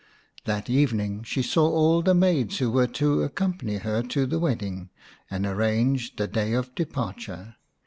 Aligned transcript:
That 0.45 0.67
evening 0.67 1.21
she 1.21 1.43
saw 1.43 1.69
all 1.69 2.01
the 2.01 2.15
maids 2.15 2.57
who 2.57 2.71
were 2.71 2.87
to 2.87 3.21
accompany 3.21 3.77
her 3.77 4.01
to 4.01 4.25
the 4.25 4.39
wedding, 4.39 4.89
and 5.29 5.45
arranged 5.45 6.17
the 6.17 6.27
day 6.27 6.53
of 6.53 6.73
departure. 6.73 7.57